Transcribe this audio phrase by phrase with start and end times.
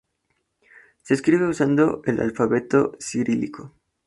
[1.03, 3.75] Se escribe usando el alfabeto cirílico.